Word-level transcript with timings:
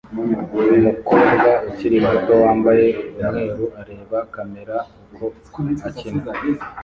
Umukobwa 1.11 1.45
ukiri 1.69 1.97
muto 2.05 2.33
wambaye 2.43 2.87
umweru 3.19 3.65
areba 3.81 4.17
kamera 4.33 4.75
uko 5.11 5.25
akina 5.87 6.23